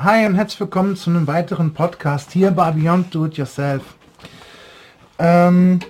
[0.00, 3.82] Hi und herzlich willkommen zu einem weiteren Podcast hier bei Beyond Do It Yourself.
[5.18, 5.80] Ähm,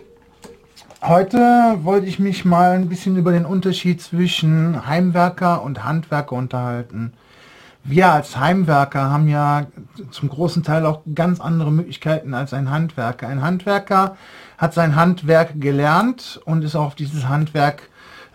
[1.03, 1.39] heute
[1.83, 7.13] wollte ich mich mal ein bisschen über den Unterschied zwischen Heimwerker und Handwerker unterhalten.
[7.85, 9.67] Wir als Heimwerker haben ja
[10.11, 13.29] zum großen Teil auch ganz andere Möglichkeiten als ein Handwerker.
[13.29, 14.17] Ein Handwerker
[14.57, 17.91] hat sein Handwerk gelernt und ist auf dieses Handwerk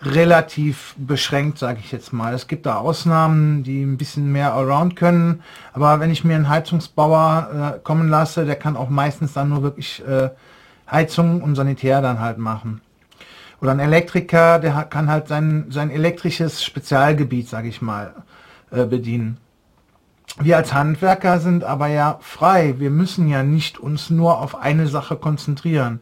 [0.06, 2.34] relativ beschränkt, sage ich jetzt mal.
[2.34, 5.42] Es gibt da Ausnahmen, die ein bisschen mehr around können,
[5.72, 9.62] aber wenn ich mir einen Heizungsbauer äh, kommen lasse, der kann auch meistens dann nur
[9.62, 10.30] wirklich äh,
[10.90, 12.80] Heizung und Sanitär dann halt machen.
[13.60, 18.14] Oder ein Elektriker, der kann halt sein, sein elektrisches Spezialgebiet, sage ich mal,
[18.70, 19.38] äh, bedienen.
[20.40, 22.74] Wir als Handwerker sind aber ja frei.
[22.78, 26.00] Wir müssen ja nicht uns nur auf eine Sache konzentrieren.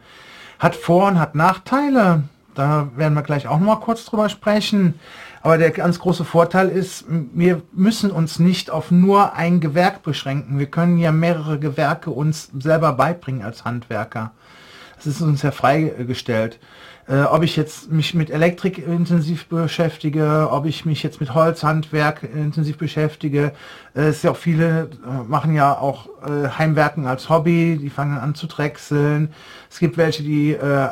[0.59, 2.23] Hat Vor- und hat Nachteile.
[2.55, 4.95] Da werden wir gleich auch noch mal kurz drüber sprechen.
[5.43, 10.59] Aber der ganz große Vorteil ist, wir müssen uns nicht auf nur ein Gewerk beschränken.
[10.59, 14.33] Wir können ja mehrere Gewerke uns selber beibringen als Handwerker.
[14.97, 16.61] Das ist uns ja freigestellt.
[17.09, 22.23] Äh, ob ich jetzt mich mit Elektrik intensiv beschäftige, ob ich mich jetzt mit Holzhandwerk
[22.23, 23.53] intensiv beschäftige.
[23.97, 28.19] Äh, ist ja auch viele äh, machen ja auch äh, Heimwerken als Hobby, die fangen
[28.19, 29.35] an zu drechseln.
[29.69, 30.89] Es gibt welche, die äh,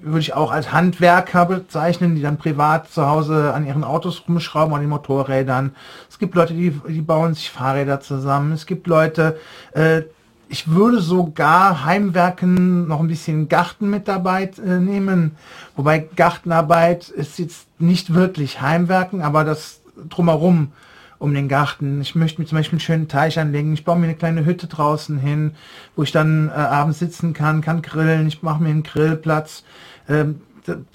[0.00, 4.74] würde ich auch als Handwerker bezeichnen, die dann privat zu Hause an ihren Autos rumschrauben,
[4.74, 5.74] an den Motorrädern.
[6.08, 8.52] Es gibt Leute, die, die bauen sich Fahrräder zusammen.
[8.52, 9.38] Es gibt Leute,
[9.72, 10.02] äh,
[10.48, 15.36] ich würde sogar Heimwerken noch ein bisschen Garten mit dabei äh, nehmen.
[15.76, 20.72] Wobei Gartenarbeit ist jetzt nicht wirklich Heimwerken, aber das drumherum
[21.18, 22.00] um den Garten.
[22.00, 23.72] Ich möchte mir zum Beispiel einen schönen Teich anlegen.
[23.72, 25.52] Ich baue mir eine kleine Hütte draußen hin,
[25.96, 28.28] wo ich dann äh, abends sitzen kann, kann grillen.
[28.28, 29.64] Ich mache mir einen Grillplatz.
[30.08, 30.40] Ähm,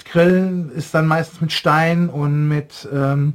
[0.06, 3.34] Grillen ist dann meistens mit Stein und mit ähm,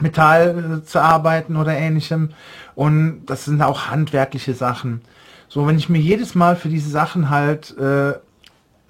[0.00, 2.30] Metall äh, zu arbeiten oder ähnlichem.
[2.74, 5.02] Und das sind auch handwerkliche Sachen.
[5.48, 8.14] So, wenn ich mir jedes Mal für diese Sachen halt äh,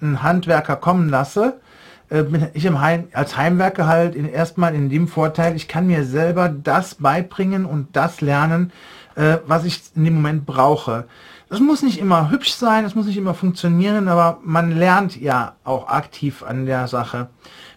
[0.01, 1.59] einen Handwerker kommen lasse,
[2.09, 2.23] äh,
[2.53, 6.49] ich im Heim, als Heimwerker halt in, erstmal in dem Vorteil, ich kann mir selber
[6.49, 8.71] das beibringen und das lernen,
[9.15, 11.05] äh, was ich in dem Moment brauche.
[11.49, 15.53] Das muss nicht immer hübsch sein, das muss nicht immer funktionieren, aber man lernt ja
[15.63, 17.29] auch aktiv an der Sache.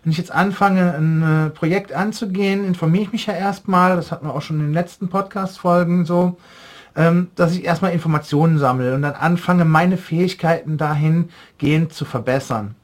[0.03, 4.27] Wenn ich jetzt anfange, ein äh, Projekt anzugehen, informiere ich mich ja erstmal, das hatten
[4.27, 6.39] wir auch schon in den letzten Podcast-Folgen so,
[6.95, 12.77] ähm, dass ich erstmal Informationen sammle und dann anfange, meine Fähigkeiten dahingehend zu verbessern.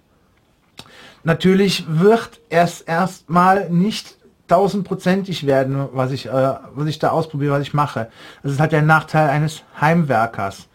[1.25, 4.17] Natürlich wird es erstmal nicht
[4.49, 8.09] tausendprozentig werden, was ich, äh, was ich da ausprobiere, was ich mache.
[8.43, 10.69] Das ist halt der Nachteil eines Heimwerkers.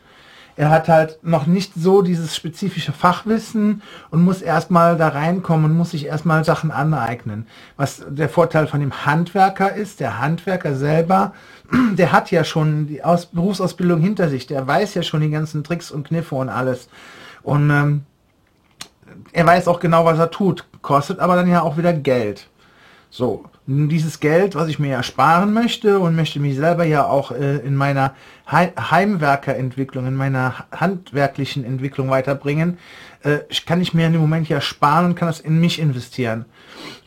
[0.56, 5.78] Er hat halt noch nicht so dieses spezifische Fachwissen und muss erstmal da reinkommen und
[5.78, 7.46] muss sich erstmal Sachen aneignen.
[7.76, 11.34] Was der Vorteil von dem Handwerker ist, der Handwerker selber,
[11.94, 15.64] der hat ja schon die Aus Berufsausbildung hinter sich, der weiß ja schon die ganzen
[15.64, 16.90] Tricks und Kniffe und alles.
[17.44, 18.06] Und ähm,
[19.32, 22.48] er weiß auch genau, was er tut, kostet aber dann ja auch wieder Geld.
[23.10, 27.32] So, dieses Geld, was ich mir ja sparen möchte und möchte mich selber ja auch
[27.32, 28.14] äh, in meiner
[28.50, 32.78] He Heimwerkerentwicklung, in meiner handwerklichen Entwicklung weiterbringen,
[33.24, 36.46] äh, kann ich mir in dem Moment ja sparen und kann das in mich investieren.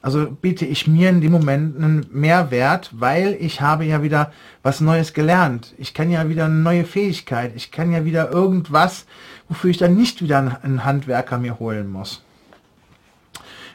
[0.03, 4.81] Also biete ich mir in dem Moment einen Mehrwert, weil ich habe ja wieder was
[4.81, 5.75] Neues gelernt.
[5.79, 7.53] Ich kann ja wieder eine neue Fähigkeit.
[7.55, 9.07] Ich kann ja wieder irgendwas,
[9.49, 12.23] wofür ich dann nicht wieder einen Handwerker mir holen muss.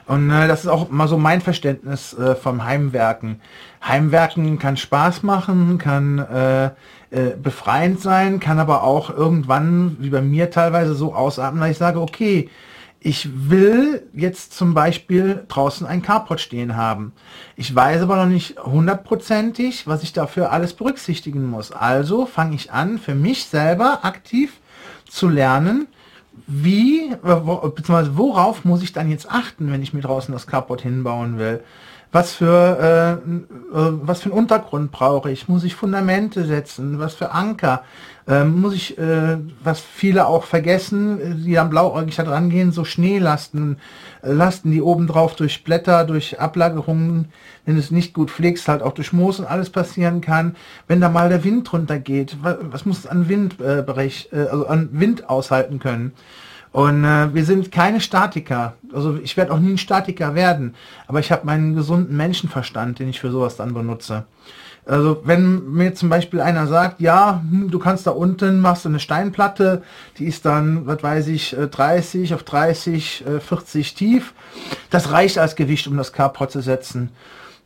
[0.08, 3.42] Und äh, das ist auch mal so mein Verständnis äh, vom Heimwerken.
[3.84, 10.22] Heimwerken kann Spaß machen, kann äh, äh, befreiend sein, kann aber auch irgendwann, wie bei
[10.22, 12.50] mir teilweise, so ausatmen, dass ich sage, okay,
[13.00, 17.14] ich will jetzt zum Beispiel draußen ein Carport stehen haben.
[17.56, 21.72] Ich weiß aber noch nicht hundertprozentig, was ich dafür alles berücksichtigen muss.
[21.72, 24.54] Also fange ich an, für mich selber aktiv
[25.08, 25.88] zu lernen,
[26.47, 31.38] wie, beziehungsweise worauf muss ich dann jetzt achten, wenn ich mir draußen das Carport hinbauen
[31.38, 31.63] will?
[32.12, 35.50] Was für, äh, äh, was für einen Untergrund brauche ich?
[35.50, 37.00] Muss ich Fundamente setzen?
[37.00, 37.84] Was für Anker?
[38.28, 42.84] Ähm, muss ich, äh, was viele auch vergessen, die dann blauäugig da dran gehen, so
[42.84, 43.78] Schneelasten,
[44.24, 47.30] äh, Lasten, die oben drauf durch Blätter, durch Ablagerungen,
[47.66, 50.56] wenn es nicht gut pflegst, halt auch durch Moos und alles passieren kann.
[50.88, 54.48] Wenn da mal der Wind runter geht, was, was muss es an Wind, äh, äh,
[54.48, 56.14] also an Wind aushalten können?
[56.72, 58.74] Und äh, wir sind keine Statiker.
[58.92, 60.76] Also ich werde auch nie ein Statiker werden.
[61.08, 64.26] Aber ich habe meinen gesunden Menschenverstand, den ich für sowas dann benutze.
[64.85, 68.90] Also wenn mir zum Beispiel einer sagt, ja, hm, du kannst da unten, machst du
[68.90, 69.82] eine Steinplatte,
[70.20, 74.34] die ist dann, was weiß ich, 30 äh, auf 30, 40 äh, tief.
[74.91, 77.11] Das reicht als Gewicht, um das Carport zu setzen.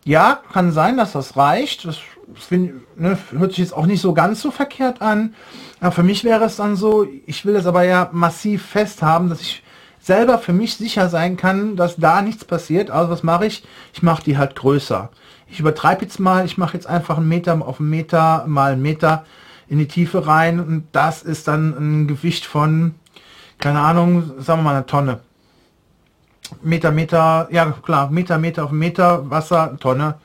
[0.06, 1.86] Ja, kann sein, dass das reicht.
[1.86, 1.98] Das
[2.36, 5.36] find, ne, hört sich jetzt auch nicht so ganz so verkehrt an.
[5.82, 9.30] Aber für mich wäre es dann so, ich will es aber ja massiv fest haben,
[9.30, 9.62] dass ich
[10.00, 12.90] selber für mich sicher sein kann, dass da nichts passiert.
[12.90, 13.64] Also was mache ich?
[13.94, 15.10] Ich mache die halt größer.
[15.52, 18.82] Ich übertreibe jetzt mal, ich mache jetzt einfach einen Meter auf einen Meter mal einen
[18.82, 19.26] Meter
[19.68, 22.96] in die Tiefe rein und das ist dann ein Gewicht von,
[23.60, 25.20] keine Ahnung, sagen wir mal eine Tonne.
[26.62, 30.16] Meter, Meter, ja klar, Meter, Meter auf Meter, Wasser, Tonne,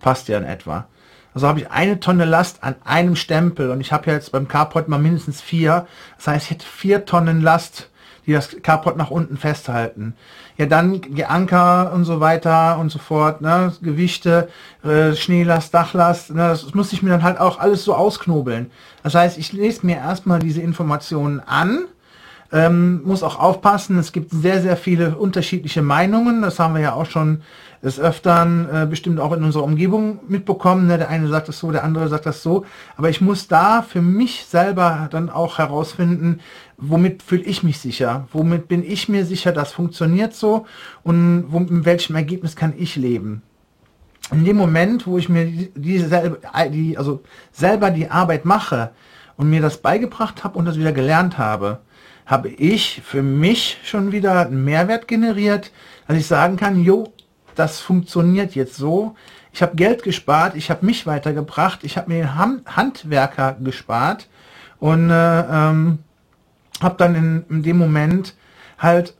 [0.00, 0.86] passt ja in etwa.
[1.34, 4.48] Also habe ich eine Tonne Last an einem Stempel und ich habe ja jetzt beim
[4.48, 5.86] Carport mal mindestens vier.
[6.16, 7.88] Das heißt, ich hätte vier Tonnen Last,
[8.26, 10.14] die das Carport nach unten festhalten.
[10.56, 13.72] Ja, dann die Anker und so weiter und so fort, ne?
[13.82, 14.48] Gewichte,
[14.84, 16.48] äh, Schneelast, Dachlast, ne?
[16.48, 18.70] das muss ich mir dann halt auch alles so ausknobeln.
[19.02, 21.86] Das heißt, ich lese mir erstmal diese Informationen an,
[22.52, 26.42] ähm, muss auch aufpassen, es gibt sehr, sehr viele unterschiedliche Meinungen.
[26.42, 27.42] Das haben wir ja auch schon
[27.82, 30.86] des Öfteren äh, bestimmt auch in unserer Umgebung mitbekommen.
[30.86, 30.98] Ne?
[30.98, 32.64] Der eine sagt das so, der andere sagt das so.
[32.96, 36.40] Aber ich muss da für mich selber dann auch herausfinden,
[36.76, 38.28] womit fühle ich mich sicher?
[38.32, 40.66] Womit bin ich mir sicher, das funktioniert so?
[41.02, 43.42] Und wo, mit welchem Ergebnis kann ich leben?
[44.30, 46.38] In dem Moment, wo ich mir diese selber,
[46.68, 48.90] die, also selber die Arbeit mache
[49.36, 51.80] und mir das beigebracht habe und das wieder gelernt habe,
[52.26, 55.72] habe ich für mich schon wieder einen Mehrwert generiert,
[56.06, 57.12] dass ich sagen kann, jo,
[57.54, 59.16] das funktioniert jetzt so.
[59.52, 64.28] Ich habe Geld gespart, ich habe mich weitergebracht, ich habe mir Handwerker gespart
[64.78, 65.98] und äh, ähm,
[66.80, 68.34] habe dann in, in, dem Moment
[68.78, 69.14] halt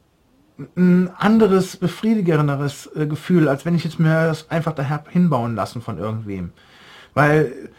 [0.76, 5.82] ein anderes, befriedigenderes äh, Gefühl, als wenn ich jetzt mir das einfach daher hinbauen lassen
[5.82, 6.52] von irgendwem.
[7.14, 7.70] Weil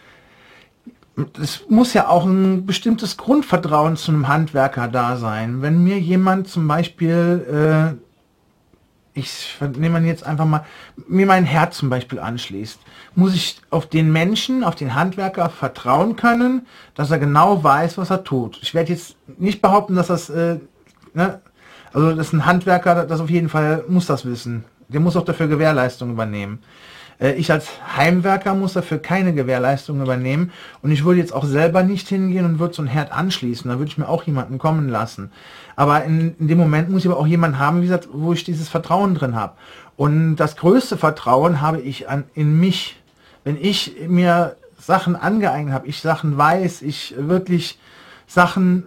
[1.41, 5.61] es muss ja auch ein bestimmtes Grundvertrauen zu einem Handwerker da sein.
[5.61, 10.65] Wenn mir jemand zum Beispiel, äh, ich nehme jetzt einfach mal,
[11.07, 12.79] mir mein Herz zum Beispiel anschließt,
[13.13, 16.65] muss ich auf den Menschen, auf den Handwerker vertrauen können,
[16.95, 18.57] dass er genau weiß, was er tut.
[18.63, 20.59] Ich werde jetzt nicht behaupten, dass das, äh,
[21.13, 21.41] ne,
[21.93, 24.63] also das ist ein Handwerker, das auf jeden Fall muss das wissen.
[24.87, 26.59] Der muss auch dafür Gewährleistung übernehmen.
[27.19, 30.51] Äh, ich als Heimwerker muss dafür keine Gewährleistung übernehmen
[30.81, 33.69] und ich würde jetzt auch selber nicht hingehen und würde so ein Herd anschließen.
[33.69, 35.31] Da würde ich mir auch jemanden kommen lassen.
[35.75, 38.43] Aber in, in dem Moment muss ich aber auch jemanden haben, wie gesagt, wo ich
[38.43, 39.53] dieses Vertrauen drin habe.
[39.95, 42.97] Und das größte Vertrauen habe ich an, in mich.
[43.43, 47.77] Wenn ich mir Sachen angeeignet habe, ich Sachen weiß, ich wirklich
[48.25, 48.85] Sachen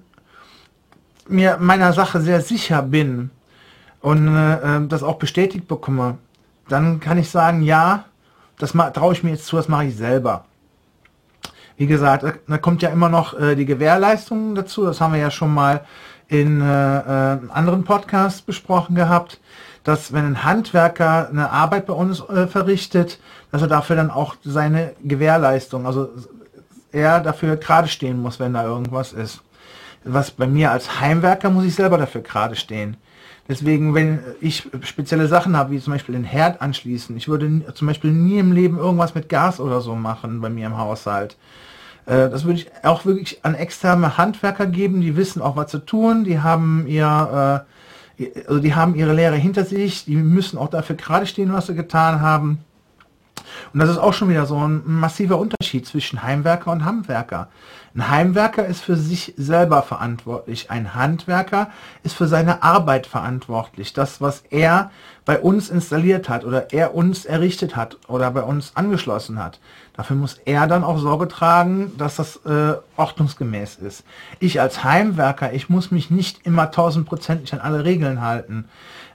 [1.28, 3.30] mir meiner Sache sehr sicher bin
[4.00, 6.18] und äh, äh das auch bestätigt bekomme,
[6.68, 8.04] dann kann ich sagen, ja,
[8.58, 10.44] das traue ich mir jetzt zu, das mache ich selber.
[11.76, 14.84] Wie gesagt, da kommt ja immer noch äh, die Gewährleistung dazu.
[14.84, 15.84] Das haben wir ja schon mal
[16.28, 16.64] in äh,
[17.34, 19.40] äh, anderen Podcasts besprochen gehabt,
[19.84, 23.20] dass wenn ein Handwerker eine Arbeit bei uns äh, verrichtet,
[23.52, 26.08] dass er dafür dann auch seine Gewährleistung, also
[26.92, 29.42] er dafür gerade stehen muss, wenn da irgendwas ist.
[30.02, 32.96] Was bei mir als Heimwerker muss ich selber dafür gerade stehen.
[33.48, 37.86] Deswegen, wenn ich spezielle Sachen habe, wie zum Beispiel den Herd anschließen, ich würde zum
[37.86, 41.36] Beispiel nie im Leben irgendwas mit Gas oder so machen bei mir im Haushalt.
[42.06, 45.78] Äh, das würde ich auch wirklich an externe Handwerker geben, die wissen auch, was zu
[45.78, 47.64] tun, die haben ihr,
[48.18, 51.66] äh, also die haben ihre Lehre hinter sich, die müssen auch dafür gerade stehen, was
[51.66, 52.58] sie getan haben.
[53.72, 57.48] Und das ist auch schon wieder so ein massiver Unterschied zwischen Heimwerker und Handwerker.
[57.96, 60.70] Ein Heimwerker ist für sich selber verantwortlich.
[60.70, 61.70] Ein Handwerker
[62.02, 63.94] ist für seine Arbeit verantwortlich.
[63.94, 64.90] Das, was er
[65.24, 69.60] bei uns installiert hat oder er uns errichtet hat oder bei uns angeschlossen hat.
[69.94, 74.04] Dafür muss er dann auch Sorge tragen, dass das äh, ordnungsgemäß ist.
[74.40, 78.66] Ich als Heimwerker, ich muss mich nicht immer tausendprozentig an alle Regeln halten.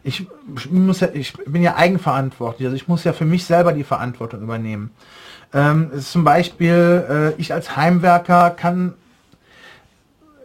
[0.03, 0.25] Ich,
[0.71, 4.41] muss ja, ich bin ja eigenverantwortlich, also ich muss ja für mich selber die Verantwortung
[4.41, 4.89] übernehmen.
[5.53, 8.93] Ähm, zum Beispiel, äh, ich als Heimwerker kann,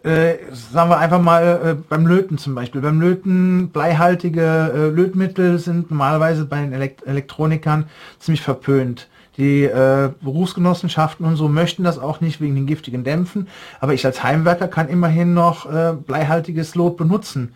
[0.03, 2.81] äh, sagen wir einfach mal, äh, beim Löten zum Beispiel.
[2.81, 9.07] Beim Löten, bleihaltige äh, Lötmittel sind normalerweise bei den Elekt Elektronikern ziemlich verpönt.
[9.37, 13.47] Die äh, Berufsgenossenschaften und so möchten das auch nicht wegen den giftigen Dämpfen,
[13.79, 17.53] aber ich als Heimwerker kann immerhin noch äh, bleihaltiges Lot benutzen.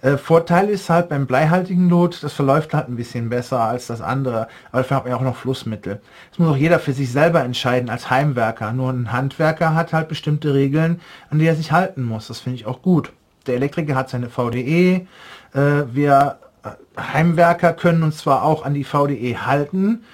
[0.00, 4.00] Äh, Vorteil ist halt beim bleihaltigen Lot, das verläuft halt ein bisschen besser als das
[4.00, 6.00] andere, aber dafür hat man ja auch noch Flussmittel.
[6.30, 8.72] Das muss auch jeder für sich selber entscheiden als Heimwerker.
[8.72, 11.00] Nur ein Handwerker hat halt bestimmte Regeln,
[11.30, 12.28] an die er sich halten muss.
[12.28, 13.12] Das finde ich auch gut.
[13.46, 15.06] Der Elektriker hat seine VDE.
[15.54, 20.04] Äh, wir äh, Heimwerker können uns zwar auch an die VDE halten,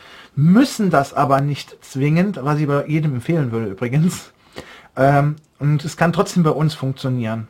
[0.41, 4.33] müssen das aber nicht zwingend, was ich bei jedem empfehlen würde übrigens.
[4.97, 7.49] Ähm, und es kann trotzdem bei uns funktionieren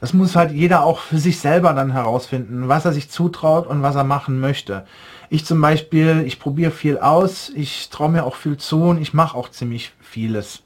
[0.00, 3.82] das muss halt jeder auch für sich selber dann herausfinden, was er sich zutraut und
[3.82, 4.86] was er machen möchte.
[5.30, 9.14] Ich zum Beispiel, ich probiere viel aus, ich traue mir auch viel zu und ich
[9.14, 10.62] mache auch ziemlich vieles.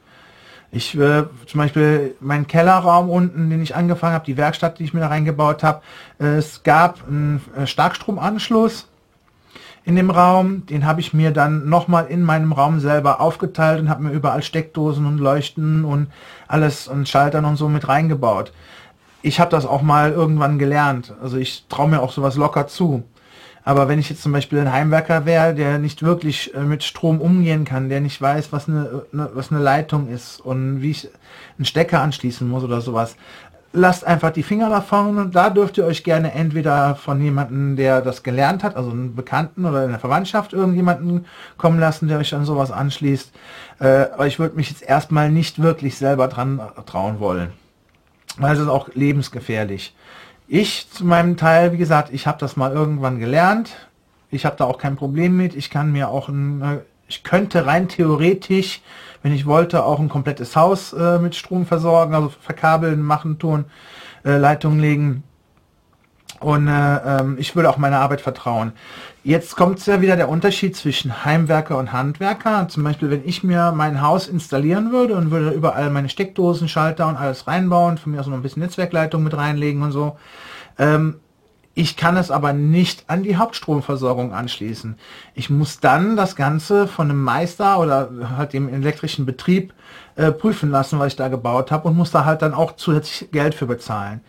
[0.73, 4.95] Ich äh, zum Beispiel meinen Kellerraum unten, den ich angefangen habe, die Werkstatt, die ich
[4.95, 5.83] mir da reingebaut habe,
[6.21, 8.87] äh, es gab einen äh, Starkstromanschluss
[9.85, 13.89] in dem Raum, den habe ich mir dann nochmal in meinem Raum selber aufgeteilt und
[13.89, 16.09] habe mir überall Steckdosen und Leuchten und
[16.49, 18.53] alles und Schaltern und so mit reingebaut.
[19.23, 21.15] Ich habe das auch mal irgendwann gelernt.
[21.23, 23.05] Also ich traue mir auch sowas locker zu.
[23.63, 27.21] Aber wenn ich jetzt zum Beispiel ein Heimwerker wäre, der nicht wirklich äh, mit Strom
[27.21, 31.09] umgehen kann, der nicht weiß, was eine, eine, was eine Leitung ist und wie ich
[31.59, 33.17] einen Stecker anschließen muss oder sowas,
[33.73, 38.01] lasst einfach die Finger davon und da dürft ihr euch gerne entweder von jemandem, der
[38.01, 42.35] das gelernt hat, also einen Bekannten oder in der Verwandtschaft irgendjemanden kommen lassen, der euch
[42.35, 43.33] an sowas anschließt.
[43.79, 47.53] Äh, aber ich würde mich jetzt erstmal nicht wirklich selber dran trauen wollen.
[48.39, 49.95] Weil es ist auch lebensgefährlich.
[50.49, 53.77] Ich zu meinem Teil, wie gesagt, ich habe das mal irgendwann gelernt.
[54.31, 55.55] Ich habe da auch kein Problem mit.
[55.55, 58.83] Ich kann mir auch ein, äh, ich könnte rein theoretisch,
[59.23, 63.67] wenn ich wollte, auch ein komplettes Haus äh, mit Strom versorgen, also verkabeln, machen, tun,
[64.25, 65.23] äh, Leitungen legen.
[66.41, 68.73] Und äh, ähm, ich würde auch meiner Arbeit vertrauen.
[69.23, 72.67] Jetzt kommt ja wieder der Unterschied zwischen Heimwerker und Handwerker.
[72.69, 77.09] Zum Beispiel, wenn ich mir mein Haus installieren würde und würde überall meine Steckdosen, Schalter
[77.09, 80.17] und alles reinbauen, von mir aus noch ein bisschen Netzwerkleitung mit reinlegen und so.
[80.79, 81.21] Ähm,
[81.75, 84.97] ich kann es aber nicht an die Hauptstromversorgung anschließen.
[85.35, 89.73] Ich muss dann das Ganze von einem Meister oder halt dem elektrischen Betrieb
[90.17, 93.31] äh, prüfen lassen, was ich da gebaut habe und muss da halt dann auch zusätzlich
[93.31, 94.21] Geld für bezahlen.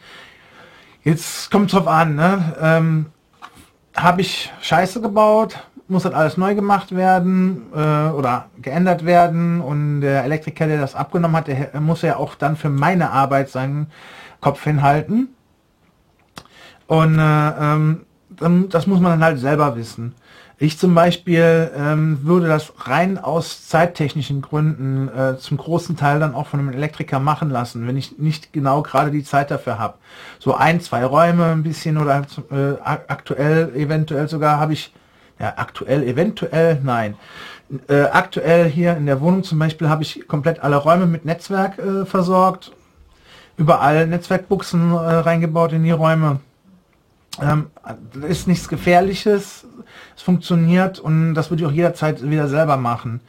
[1.04, 2.56] Jetzt kommt drauf an, ne?
[2.62, 3.06] Ähm,
[3.96, 5.58] habe ich Scheiße gebaut,
[5.88, 10.96] muss das alles neu gemacht werden äh, oder geändert werden und der Elektriker, der das
[10.96, 13.88] abgenommen hat, der muss ja auch dann für meine Arbeit seinen
[14.40, 15.36] Kopf hinhalten.
[16.92, 18.02] Und äh, ähm,
[18.68, 20.14] das muss man dann halt selber wissen.
[20.58, 26.36] Ich zum Beispiel ähm, würde das rein aus zeittechnischen Gründen äh, zum großen Teil dann
[26.36, 30.00] auch von einem Elektriker machen lassen, wenn ich nicht genau gerade die Zeit dafür habe.
[30.38, 34.94] So ein, zwei Räume ein bisschen oder äh, aktuell eventuell sogar habe ich,
[35.40, 37.16] ja aktuell eventuell, nein.
[37.88, 41.80] Äh, aktuell hier in der Wohnung zum Beispiel habe ich komplett alle Räume mit Netzwerk
[41.80, 42.74] äh, versorgt,
[43.56, 46.42] überall Netzwerkbuchsen äh, reingebaut in die Räume.
[47.42, 47.68] Ähm,
[48.28, 49.66] ist nichts Gefährliches,
[50.16, 53.22] es funktioniert und das würde ich auch jederzeit wieder selber machen.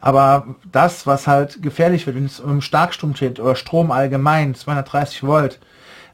[0.00, 5.22] Aber das, was halt gefährlich wird, wenn es um Starkstrom steht oder Strom allgemein, 230
[5.22, 5.58] Volt,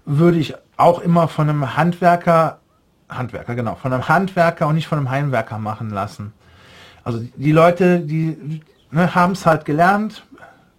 [0.05, 2.59] würde ich auch immer von einem Handwerker,
[3.09, 6.33] Handwerker, genau, von einem Handwerker und nicht von einem Heimwerker machen lassen.
[7.05, 10.25] Also die Leute, die ne, haben es halt gelernt,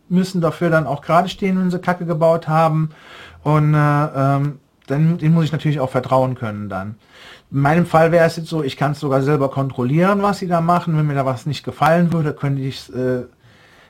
[0.10, 2.90] müssen dafür dann auch gerade stehen, wenn sie Kacke gebaut haben.
[3.44, 6.96] Und äh, ähm, dann den muss ich natürlich auch vertrauen können dann.
[7.52, 10.48] In meinem Fall wäre es jetzt so, ich kann es sogar selber kontrollieren, was sie
[10.48, 10.98] da machen.
[10.98, 13.24] Wenn mir da was nicht gefallen würde, könnte ich es äh,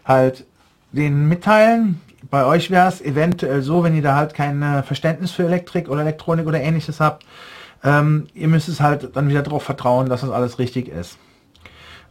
[0.05, 0.45] halt
[0.91, 2.01] denen mitteilen.
[2.29, 5.89] Bei euch wäre es eventuell so, wenn ihr da halt kein äh, Verständnis für Elektrik
[5.89, 7.25] oder Elektronik oder ähnliches habt,
[7.83, 11.17] ähm, ihr müsst es halt dann wieder darauf vertrauen, dass das alles richtig ist.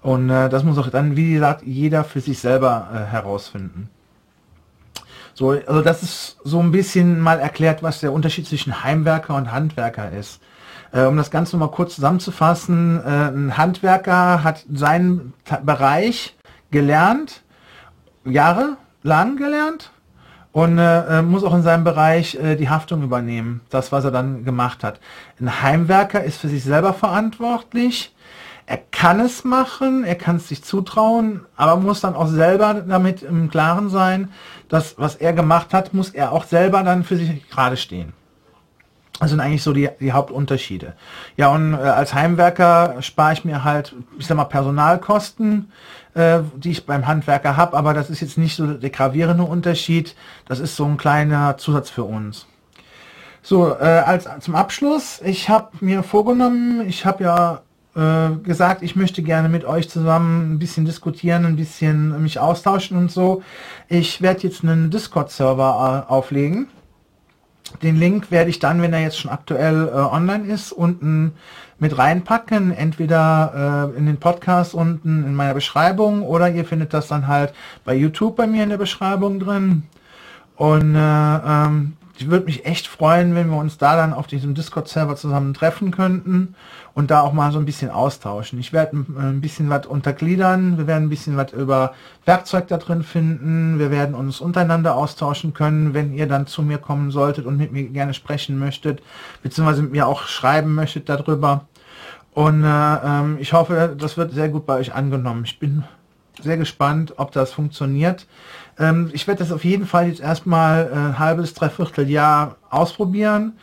[0.03, 3.89] Und äh, das muss auch dann, wie gesagt, jeder für sich selber äh, herausfinden.
[5.35, 9.51] So, also das ist so ein bisschen mal erklärt, was der Unterschied zwischen Heimwerker und
[9.51, 10.41] Handwerker ist.
[10.93, 16.37] Äh, um das Ganze mal kurz zusammenzufassen, äh, ein Handwerker hat seinen Ta Bereich
[16.71, 17.43] gelernt,
[18.25, 19.91] jahrelang gelernt
[20.53, 24.11] und äh, äh, muss auch in seinem Bereich äh, die Haftung übernehmen, das was er
[24.11, 25.01] dann gemacht hat.
[25.41, 28.15] Ein Heimwerker ist für sich selber verantwortlich,
[28.67, 33.23] er kann es machen, er kann es sich zutrauen, aber muss dann auch selber damit
[33.23, 34.31] im Klaren sein,
[34.69, 38.13] dass was er gemacht hat, muss er auch selber dann für sich gerade stehen.
[39.21, 40.95] Das sind eigentlich so die, die Hauptunterschiede.
[41.37, 45.71] Ja, und äh, als Heimwerker spare ich mir halt, ich sag mal, Personalkosten,
[46.15, 50.17] äh, die ich beim Handwerker habe, aber das ist jetzt nicht so der gravierende Unterschied.
[50.47, 52.47] Das ist so ein kleiner Zusatz für uns.
[53.43, 57.61] So, äh, als zum Abschluss, ich habe mir vorgenommen, ich habe ja
[57.95, 63.11] gesagt, ich möchte gerne mit euch zusammen ein bisschen diskutieren, ein bisschen mich austauschen und
[63.11, 63.43] so.
[63.89, 66.69] Ich werde jetzt einen Discord-Server äh, auflegen.
[67.83, 71.33] Den Link werde ich dann, wenn er jetzt schon aktuell äh, online ist, unten
[71.79, 77.09] mit reinpacken, entweder äh, in den Podcast unten in meiner Beschreibung oder ihr findet das
[77.09, 77.53] dann halt
[77.85, 79.85] bei YouTube bei mir in der Beschreibung drin.
[80.57, 84.55] Und äh, ähm, ich würde mich echt freuen, wenn wir uns da dann auf diesem
[84.55, 86.55] Discord-Server zusammen treffen könnten
[86.95, 88.59] und da auch mal so ein bisschen austauschen.
[88.59, 93.03] Ich werde ein bisschen was untergliedern, wir werden ein bisschen was über Werkzeug da drin
[93.03, 97.57] finden, wir werden uns untereinander austauschen können, wenn ihr dann zu mir kommen solltet und
[97.57, 99.03] mit mir gerne sprechen möchtet,
[99.43, 101.67] beziehungsweise mit mir auch schreiben möchtet darüber.
[102.35, 105.45] Und äh, ähm, ich hoffe, das wird sehr gut bei euch angenommen.
[105.45, 105.85] Ich bin
[106.41, 108.27] sehr gespannt, ob das funktioniert.
[108.79, 113.59] Ähm, ich werde das auf jeden Fall jetzt erstmal äh, ein halbes, dreiviertel Jahr ausprobieren.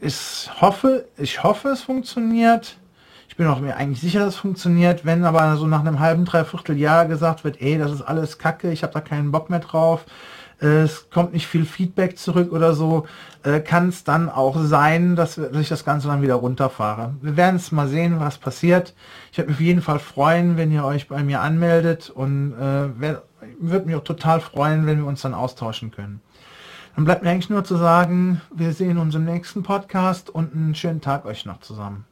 [0.00, 2.78] Ich hoffe, ich hoffe, es funktioniert.
[3.28, 5.04] Ich bin auch mir eigentlich sicher, dass es funktioniert.
[5.04, 8.72] Wenn aber so nach einem halben, dreiviertel Jahr gesagt wird, ey, das ist alles Kacke,
[8.72, 10.04] ich habe da keinen Bock mehr drauf,
[10.60, 13.06] es kommt nicht viel Feedback zurück oder so,
[13.44, 17.14] äh, kann es dann auch sein, dass, ich das Ganze dann wieder runterfahre.
[17.22, 18.94] Wir werden es mal sehen, was passiert.
[19.30, 22.88] Ich würde mich auf jeden Fall freuen, wenn ihr euch bei mir anmeldet und äh,
[23.60, 26.20] würde mich auch total freuen, wenn wir uns dann austauschen können.
[26.96, 30.74] Dann bleibt mir eigentlich nur zu sagen, wir sehen uns im nächsten Podcast und einen
[30.74, 32.07] schönen Tag euch noch zusammen.